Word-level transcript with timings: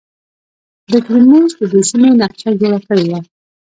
بطلیموس 0.91 1.51
د 1.59 1.61
دې 1.71 1.81
سیمې 1.89 2.09
نقشه 2.21 2.49
جوړه 2.59 2.79
کړې 2.87 3.05
وه 3.09 3.19